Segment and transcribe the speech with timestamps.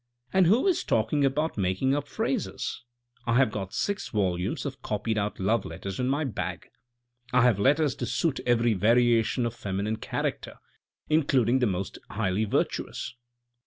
[0.33, 2.81] "And who is talking about making up phrases?
[3.27, 6.69] I have got six volumes of copied out love letters in my bag.
[7.31, 10.55] I have letters to suit every variation of feminine character,
[11.07, 13.15] includ 406 THE RED AND THE BLACK ing the most highly virtuous.